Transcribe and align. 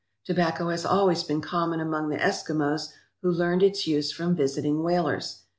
Tobacco 0.25 0.69
has 0.69 0.83
always 0.83 1.21
been 1.23 1.41
common 1.41 1.79
among 1.79 2.09
the 2.09 2.17
Eskimos, 2.17 2.89
who 3.21 3.29
learned 3.29 3.61
its 3.61 3.85
use 3.85 4.11
from 4.11 4.35
visiting 4.35 4.81
whalers. 4.81 5.43